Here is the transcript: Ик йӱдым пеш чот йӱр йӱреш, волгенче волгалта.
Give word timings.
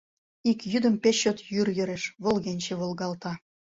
Ик 0.49 0.59
йӱдым 0.71 0.95
пеш 1.03 1.17
чот 1.21 1.37
йӱр 1.53 1.67
йӱреш, 1.77 2.03
волгенче 2.23 2.73
волгалта. 2.81 3.33